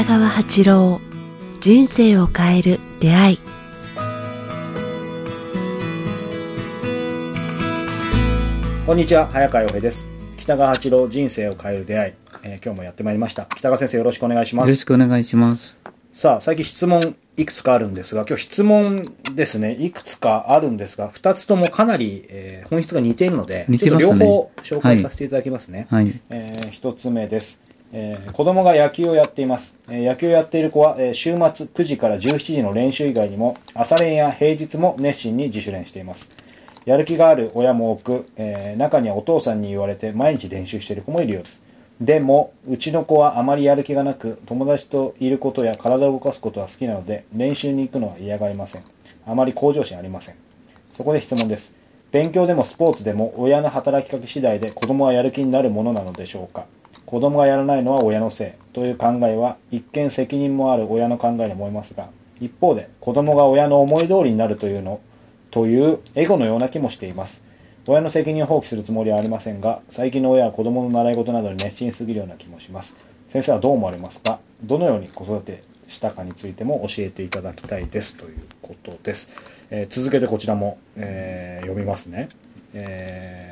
[0.00, 0.98] 北川八郎
[1.60, 3.38] 人生を変える出会い。
[8.86, 10.06] こんにちは早川洋平です。
[10.38, 12.12] 北川八郎人生を変える出会い、
[12.44, 13.44] えー今日もやってまいりました。
[13.44, 15.78] 北川先生よろしくお願いしまよろすしくお願いします。
[16.14, 19.04] さあ最近質問いくつかあるんですが今日質問
[19.34, 19.76] ですね。
[19.78, 24.18] いくつかあるんですが2つともかなり、えー本質が似ているので似てますね。
[24.18, 26.18] 両方紹介させていただきますね、はい。
[26.30, 27.60] えー一つ目です、
[27.92, 36.28] えー子供が野球をやっています、えー野球をやっている子は、えー週末9時から17時の練習以外にも朝練や平日も熱心に自主練しています。
[36.86, 41.62] やる気がある親も多く、え中にはお父さんに言われて毎日練習している子もいるようです。
[42.00, 48.82] でもうちの子はあまりやる気がなく友達といることや体を動かすことは好きなので練習に行くのは嫌がりません。
[49.26, 50.36] あまり向上心ありません。
[50.92, 51.74] そこで質問です。
[52.10, 56.64] 勉強でもスポーツでも親の働きかけ次第で子供はやる気になるものなのでしょうか？
[57.10, 58.52] 子供がやらないのは親のせい。
[58.72, 62.08] という考えは一見責任もある親の考えに思いますが
[62.40, 65.00] 一方で子供が親の思い通りになるというの
[65.50, 67.42] というエゴのような気もしています。
[67.88, 72.94] 親の責任を放棄するつもりはありませんが最近の親は子供の習い事などに熱心すぎるような気もします。
[73.28, 74.38] 先生はどう思われますか？
[74.62, 79.30] どのように子育てしたかについても教えていただきたいですということです、
[79.70, 82.28] えー続けてこちらも、えー読みますね、
[82.74, 83.49] えー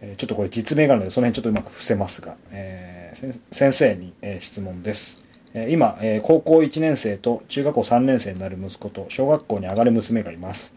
[0.00, 10.74] えーちょっとこれ実名があるのでその辺ちょっとうまく伏せますが、えー先生に、え質問です、え今、え高校1年生と中学校3年生になる息子と小学校に上がる娘がいます。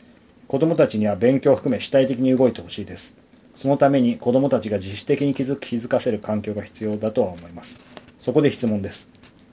[0.47, 3.17] 子供たちには勉強を含め主体的に動いてほしいです。
[3.53, 7.79] そのために子供たちが自主的に気づく気づかせる環境が必要だとは思います。
[8.19, 9.09] そこで質問です。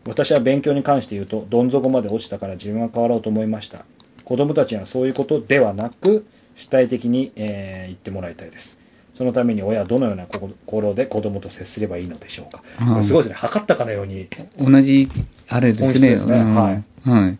[0.06, 3.84] 私は勉強に関して言うとどん底まで落ちたから自分が変わろうと思いました。
[4.24, 8.75] 子供たちにはそういうことではなく主体的に、えー言ってもらいたいです。
[9.16, 12.62] そのために親はどのような心で子供と接すればいいのでしょうか、
[12.94, 15.08] うんすごいですね測ったかのように同じ、
[15.48, 16.18] あれですね。
[16.18, 16.84] すねうんはい。
[17.08, 17.38] はい。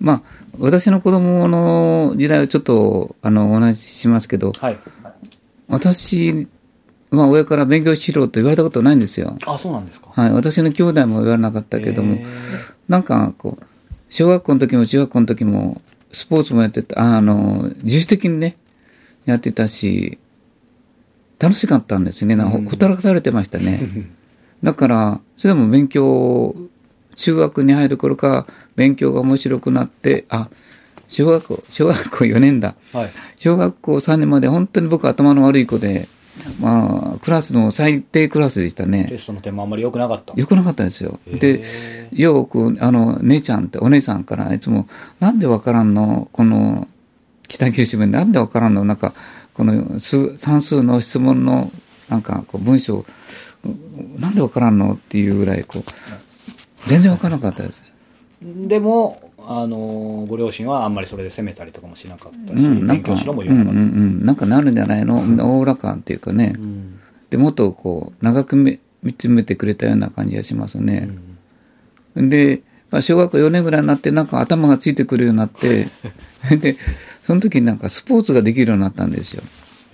[0.00, 0.22] まあ、
[0.58, 4.78] 私の子供の時代はちょっと、あの、お話ししますけど、はい
[5.66, 6.46] 私
[7.10, 9.38] は親から勉強しろと言われたことないんですよ。
[9.46, 10.32] あそうなんですかはい。
[10.32, 12.18] 私の兄弟も言われなかったけども
[12.88, 13.64] なんか、こう、
[14.10, 15.80] 小学校の時も中学校の時も、
[16.12, 18.56] スポーツもやってた、ああの、自主的にね、
[19.26, 20.18] やってたし、
[21.38, 22.36] 楽しかったんですね。
[22.36, 23.80] なんかかされてましたね。
[24.62, 26.54] だから、それでも勉強、
[27.16, 28.46] 中学に入る頃から
[28.76, 30.48] 勉強が面白くなって、あ、
[31.08, 32.74] 小学校、小学校4年だ。
[32.92, 36.08] はい小学校3年まで本当に僕は頭の悪い子で、
[36.60, 39.06] まあ、クラスの最低クラスでしたね。
[39.08, 41.20] テストの点もあんまり良くなかった良くなかったんですよ。
[41.26, 44.88] で、へよく、あの、姉ちゃんって、お姉さんからいつも、
[45.20, 46.28] なんでわからんの？
[46.32, 46.88] この、
[47.48, 48.84] 北九州弁でなんでわからんの？
[48.84, 49.12] なんか、
[49.54, 51.70] この数、算数の質問の、
[52.08, 53.04] なんか、こう、文章、
[54.18, 57.90] なんでわからんのっていうぐらい、こう、全然わからなかったです。
[58.42, 65.56] でもあのご両親はあんまりそれで責めたりとかもしなかったし、うん、なんか、勉強しろもうんうん言わなかった、うん、なんかなるんじゃないの？
[65.56, 66.54] おおらかっていうかね。
[66.58, 67.00] うん
[67.34, 71.10] で、もっとこう、長く見見つめてくれたような感じがしますね。
[72.14, 72.62] で、
[72.92, 75.88] まあ、小学校4年ぐらいになって、なんか頭がついてくるようになって、
[76.56, 76.76] で、
[77.24, 79.42] その時になんかスポーツができるようになったんですよ。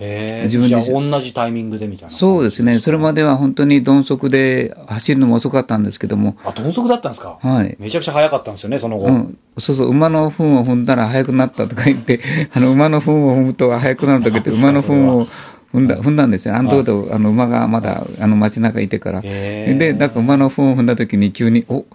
[0.03, 2.79] へえ自分でじ同じタイミングでみたいなそうですね。
[2.79, 7.37] それまでは本当に鈍足で走るのも遅かったんですけども、あ鈍足だったんですか？
[7.41, 7.75] はい。
[7.79, 9.37] めちゃくちゃ早かったんですよねその後、うん。
[9.59, 12.19] そうそう、馬の糞を踏んだら速くなったとか言って、
[12.53, 15.27] あの、馬の糞を踏むと速くなるとか言って、馬の糞を
[15.71, 16.55] 踏んだ、踏んだんですよ。
[16.55, 19.21] あの時あの、馬がまだ、あの、街中いてから。
[19.23, 21.85] へーで、なんか馬の糞を踏んだ時に急に、お、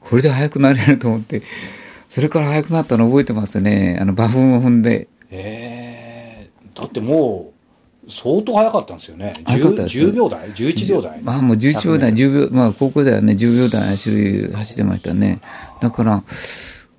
[0.00, 1.42] これで速くなれると思って、
[2.08, 3.98] それから速くなったの覚えてますね。
[4.00, 5.08] あの、馬糞を踏んで。
[5.30, 7.52] へえだっても
[8.06, 11.22] う相当早かったんですよね早かった 10, ですよ10秒台？11秒台？
[11.22, 15.40] まあもう11秒台、100 10秒、まあ高校ではね、10秒台走り、走ってましたね。
[15.80, 16.22] だから、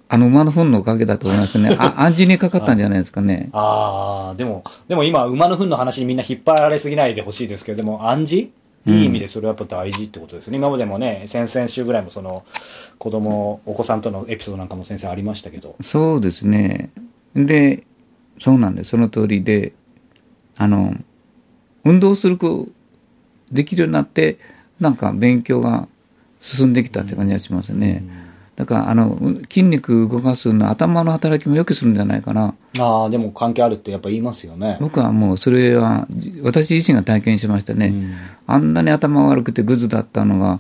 [0.07, 1.75] あの馬の糞のおかげだと思いますね。
[1.79, 3.49] あ、 暗示にかかったんじゃないですかね。
[3.53, 8.49] ああでもでも今馬の糞の話にみんな引っ張られすぎないでほしいですけどでも暗示？
[8.85, 12.46] いい意味でそれはやっぱ大事ってことですね、今までもね先々週ぐらいもその
[12.99, 16.91] 子供お子さんとのエピソードなんかも先生ありましたけどそうですね。
[17.35, 17.84] で、
[18.40, 18.91] そうなんです。
[18.91, 19.73] その通りで、
[20.58, 20.96] あの、
[21.84, 22.70] 運動する子、
[23.52, 24.37] できるようになって、
[24.79, 25.88] なんか勉強が
[26.40, 28.03] 進んできたって感じがしますね。
[28.55, 32.55] だから、あの、筋肉動かすの頭の働きも良くするんじゃないかな。
[32.79, 36.07] ああでも関係あるってやっぱ言いますよね僕はもうそれは、
[36.43, 37.87] 私自身が体験しましたね。
[37.87, 38.13] うん
[38.47, 40.59] あんなに頭悪くてグズだったのが、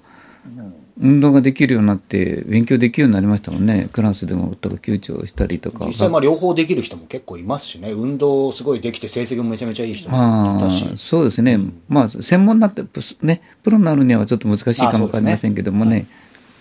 [0.97, 3.89] 運動ができるようになって、勉強できるようになりましたもんね。
[3.91, 5.85] クラスでも、とか、休庁したりとか。
[5.85, 11.59] 実際まあ両方できる人も結構いますしね運動すごいできて成績もめちゃめちゃいい人もいたしああ、そうですね。
[11.89, 12.83] まあ、専門になって、
[13.21, 16.07] ね、プロになるにはちょっと難しいかもわかりませんけどもね。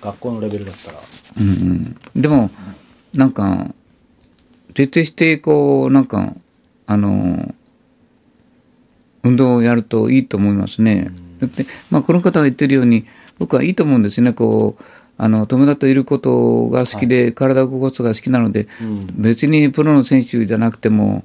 [0.03, 0.99] 学校のレベルだったら。
[1.41, 1.49] うん
[2.15, 2.21] うん。
[2.21, 2.51] でも、
[3.15, 3.73] なんか、
[4.75, 6.35] 徹底して、こう、なんか、
[6.87, 7.55] あの、
[9.23, 11.11] 運動をやるといいと思いますね。
[11.39, 13.07] だって、まあ、この方が言ってるように、
[13.39, 14.33] 僕はいいと思うんですね。
[14.33, 14.85] こう、
[15.17, 21.25] あの、友達といることが好きで、体を動かすが好きなので、うん別にプロの選手じゃなくても、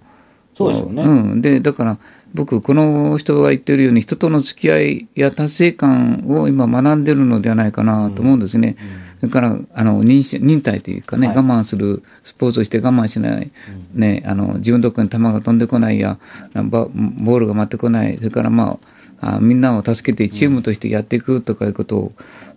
[0.53, 1.41] そうですよねうん。
[1.41, 1.99] で、だから、
[2.33, 8.75] 僕、この人が言ってるように、人との付き合いや達成感を今学んでるのではないかなと思うんですね。
[9.19, 11.35] それから、あの、忍し忍耐というかね、はい。
[11.35, 13.51] 我慢する、スポーツをして我慢しない、
[13.93, 16.17] ね、あの、自分のとこに球が飛んでこないや、
[16.53, 18.79] バボールが回ってこない、それからま
[19.21, 22.11] あ、あみんなを助けてチームとしてやっていくとかいうことを、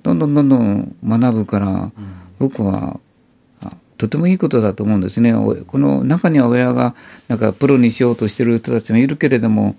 [0.04, 1.90] どんどんどんどん学ぶから、
[2.38, 3.00] 僕は、
[3.60, 5.34] あとてもいいことだと思うんですね。
[5.34, 6.94] おこの中には親が、
[7.26, 9.74] なんかプロにしようとしてる人たちもいるけれども、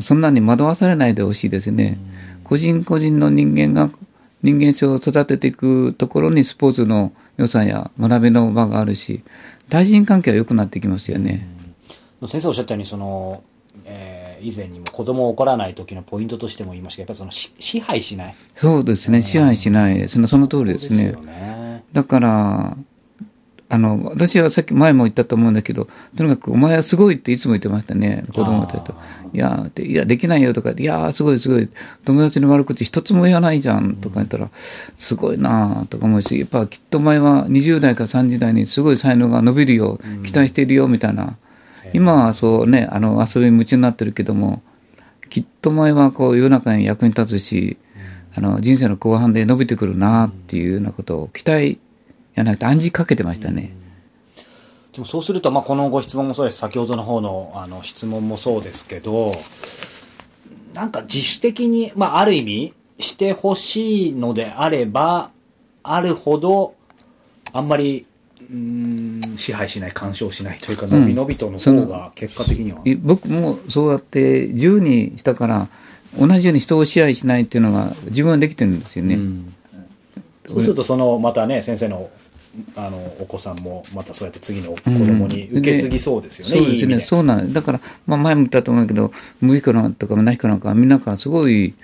[0.00, 1.98] そんなに惑わされないでほしいですね。
[2.44, 3.90] 個人個人の人間が、
[4.44, 9.24] 人間性を育てていくところにスポーツの良さや学びの場があるし、
[9.68, 11.48] 対人関係は良くなってきますよね。
[12.28, 13.42] 先生おっしゃったようにその、
[13.84, 19.22] えー以前にも子供を怒らない時のポイントとしても言いましたけどやっぱりそのし支配しないそうですね。
[19.22, 20.08] 支配しない。
[20.08, 21.12] そのその通りですね。
[21.12, 22.76] ねだから、
[23.74, 28.94] あの、私はさっき前も言ったと思うんだけど、とにかくお前はすごいっていつも言ってましたね、子供たちと。
[29.32, 31.68] いや、でいや、できないよとか、いや、すごいすごい、
[32.04, 34.48] 友達の悪口一つも言わないじゃんとか言ったら、
[34.96, 41.36] すごいなとか思うし、やっぱきっとお前は20代から30代にすごい才能が伸びるよ、期待しているよ、みたいな。
[41.92, 44.62] 今はそうね、あの、遊びに夢中になってるけども、
[45.30, 47.76] きっとお前はこう世の中に役に立つし、
[48.36, 51.80] あの、人生の後半で伸びてくるなっていうようなことを期待
[52.34, 53.72] やなくて暗示かけてましたね。
[54.92, 59.32] でもそうすると、まあ、このご質問もそうです先ほどの方のあの質問もそうですけど
[60.72, 65.30] なんか自主的に、まあ、ある意味してほしいのであれば
[65.82, 66.76] あるほど
[67.52, 68.06] あんまり
[68.40, 75.68] うーん支配しない干渉しないというかんのびのびとの方が結果的には、い僕もそうやって自由にしたから、
[76.18, 79.14] 同じように人を支配しないっていうのが自分はできてるんですよね。
[79.14, 79.54] うん
[80.46, 82.10] そうするとそのまたね先生の
[82.76, 91.74] あのお子さんもまたそうやって次の子供に受け継ぎそうですよね、そうですね、そうなんだから、まあ、前も言ったと思うけど、無意かなとか何かなんか、みんなからすごい、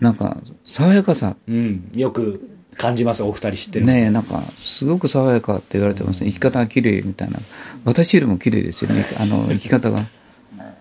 [0.00, 6.30] なんか、爽やかさ、うん、よく感じますお二人知ってるねえ、なんか、すごく爽やかって言われてますね。
[6.30, 7.38] 生き方が綺麗みたいな。
[7.84, 10.08] 私よりも綺麗ですよね、 あの、生き方が。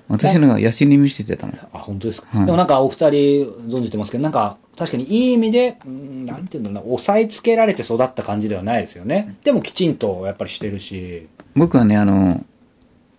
[0.09, 1.53] 私のが野心に見せてたの。
[1.73, 2.45] あ本当ですか、はい。
[2.45, 3.09] でもなんかお二人
[3.67, 9.35] 存じてますけどなんか確かにいい意味でうんなんていうんだろうな押さえつけられて育った感じではないですよね。
[9.43, 11.27] でもきちんとやっぱりしてるし。
[11.55, 12.45] 僕はね、あの、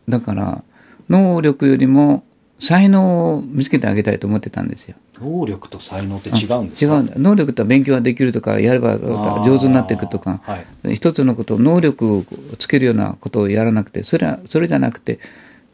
[0.08, 0.62] だから、
[1.08, 2.22] 能力よりも
[2.60, 4.94] 才能を見つけてあげたいと思ってたんですよ。
[5.20, 6.96] 能力と才能って違うんですか？
[6.96, 7.18] 違う。
[7.20, 10.58] 能力とは勉強ができるとか、やれば上手になっていくとか、は
[10.88, 10.94] い。
[10.94, 12.24] 一つのことを、能力を
[12.58, 15.18] つけるようなことをやらなくて、それは、それじゃなくて、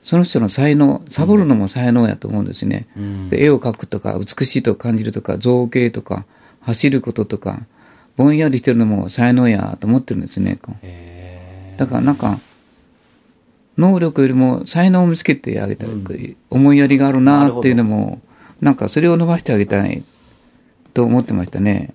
[0.04, 2.86] その人の才能、サボるのも才能やと思うんですね。
[2.96, 6.26] うんで絵を描くとか、美しいと感じるとか、造形とか、
[6.60, 7.62] 走ることとか、
[8.16, 10.58] ぼんやりしてるのも才能やと思ってるんですね。
[11.78, 12.38] だからなんか、
[13.76, 18.20] 能力よりも才能を見つけてあげたい、思いやりがあるなっていうのも、
[18.60, 20.04] なんかそれを伸ばしてあげたい
[20.92, 21.94] と思ってましたね。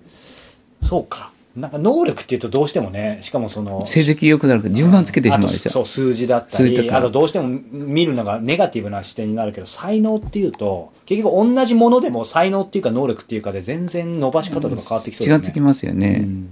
[0.82, 5.60] ーそうかなんか能力っていうとどうしてもねしかもその成績良くなるから順番つけてしまうでしょ。
[5.60, 16.22] あとそう数字だったりあとどうしても見るのがネガティブな視点になるけど才能っていうと結局同じものでも才能っていうか能力っていうかで全然伸ばし方とか変わってきそうですね違ってきますよね。
[16.24, 16.48] うん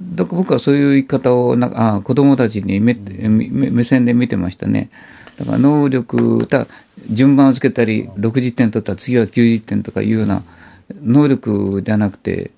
[0.00, 4.90] だから僕はそういう言い方をなんかあ子供たちに目,、目目線で見てましたね。
[5.38, 6.66] だから能力、た
[7.08, 10.42] 順番をつけたり、60点取ったら次は90点とかいうような
[10.94, 12.50] 能力じゃなくて、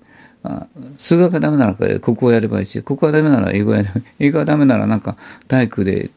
[0.97, 4.03] 数学がダメならここをやればいいし、ここはダメなら英語やればいい。
[4.19, 5.17] 英語がダメならなんか
[5.47, 6.09] 体育で、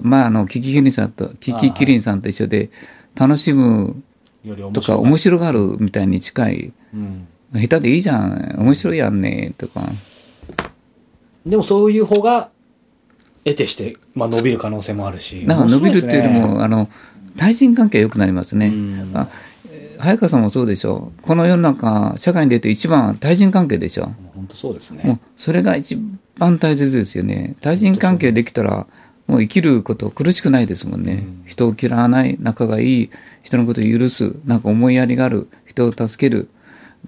[0.00, 2.70] まああの、キキキリンさんと、キキキリンさんと一緒で
[3.14, 4.02] 楽しむ
[4.72, 6.72] とか面白がるみたいに近い。
[6.92, 8.56] うん下手でいいじゃん。
[8.58, 9.54] 面白いやんね。
[9.56, 9.80] とか。
[11.46, 12.50] でもそういう方が
[13.44, 16.90] 得てして、まあ、伸びる可能性もあるしなんか伸びるっていうより面白ですねも、あの、
[17.38, 18.66] 対人関係が良くなりますね。
[18.66, 19.47] うんあえー
[19.98, 21.12] 早川さんもそうでしょ。
[21.22, 24.12] この世の中、社会に出て一番は対人関係でしょ。
[24.34, 25.98] 本当そうですもうねそれが一
[26.36, 27.56] 番大切ですよね。
[27.60, 28.86] 対人関係できたら、
[29.26, 31.12] もう生きること苦しくないですもんね。
[31.12, 33.10] うん人を嫌わない、仲がいい、
[33.42, 36.48] 人のことを許す、なんか思いやりがある、人を助ける、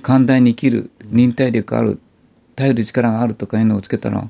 [0.02, 2.00] 寛大に生きる、忍耐力ある、
[2.56, 4.28] 頼る力があるとかいうのをつけたら、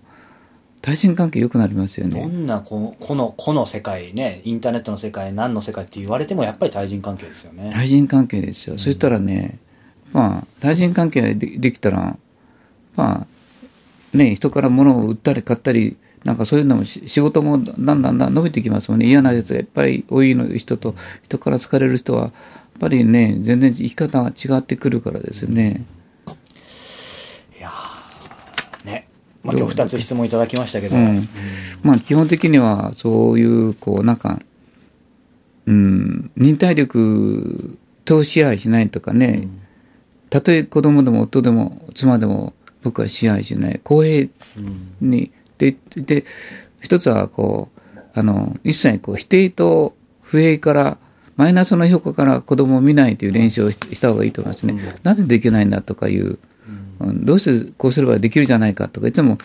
[0.82, 2.25] 対人関係良くなりますよどね。
[2.26, 8.78] んなここのこの世界ねインターネットの世界何の世界って言われてもやっぱり対人関係ですよね対人関係ですよ。
[8.78, 9.58] そしたらね、
[10.12, 12.16] まあ、対人関係がでできたら、
[13.00, 13.26] ぱ、
[14.12, 19.06] ね、人から物を売ったり買ったり、なんかそういうのもし仕事もだんだんだんだん伸びてきますもんね。
[19.06, 22.32] 嫌なやつがいっぱい多いの人と、人から好かれる人は、やっ
[22.80, 25.84] ぱりね、全然生き方が違ってくるからですね。
[27.58, 29.06] いやーね。
[29.42, 31.28] まあ今日2つ質問いただきましたけど、うん。
[31.82, 34.40] まあ基本的にはそういう、こう、なんか、
[35.66, 39.49] うん、忍耐力と支配しないとかね、
[40.28, 43.80] たとえ子供でも夫でも妻でも僕は支配しない。
[43.82, 44.28] 公平
[45.00, 46.25] に、で、で、
[46.80, 50.99] 一つはこう、あの、一切こう否定と不平から、
[51.37, 54.78] マイナスの評価から子供を見ないという練習をしした方がいいと思いますね。
[55.02, 56.38] なぜできないんだとかいう、うん
[57.00, 59.38] どうしてこうすればできるじゃないかとか、いつも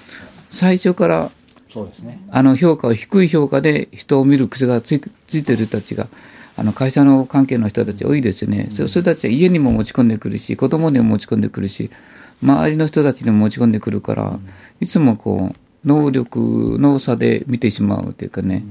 [0.50, 1.32] 最初から
[1.76, 2.22] そうですね。
[2.32, 6.08] あの評価を低い評価で人を見る癖がついてる人たちが、
[6.56, 8.70] あの会社の関係の人たち多いですよね。
[8.72, 11.92] そうそういう人たちは家にも持ち込んでくるし、子供にも持ち込んでくるし、
[12.42, 14.40] 周りの人たちにも持ち込んでくるから、
[14.80, 18.64] いつもこう、能力の差で見てしまうというかね。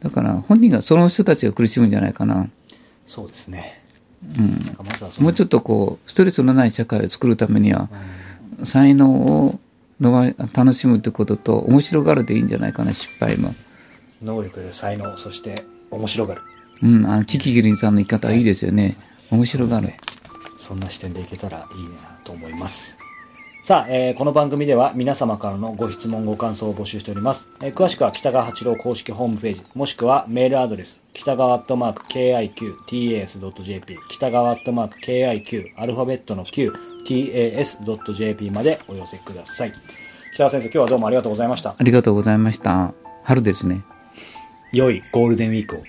[0.00, 2.48] だから本人が、その人たちが苦しむんじゃないかな。
[3.06, 3.85] そうですね。
[4.38, 5.24] うん。
[5.24, 7.88] もうちょっとこう、ストレスのない社会を作るためには、
[8.64, 9.10] 才能
[9.46, 9.58] を
[10.00, 13.54] のわ楽しむってことと、面白がるでいいんじゃないかな、失敗も。
[14.22, 16.42] 能力、才能、そして面白がる。
[16.82, 18.96] うん、あの、キキキリンさんの言い方はいいですよね。
[19.30, 19.94] 面白がる。
[20.58, 22.98] そんな視点でいけたらいいなと思います。
[23.66, 27.48] さあ、えーこの番組では皆様からのご質問、ご感想を募集しております。
[27.60, 32.04] えー詳しくは北川八郎公式ホームページ、もしくはメールアドレス、北川アットマーク
[32.86, 39.72] KIQTAS.jp、北川アットマーク KIQ、アルファベットの Q、TAS.jp までお寄せください。
[40.34, 41.74] 北川先生、今日はどうもありがとうございました。
[41.76, 42.94] ありがとうございました。
[43.24, 43.82] 春ですね。
[44.70, 45.80] 良いゴールデンウィークを。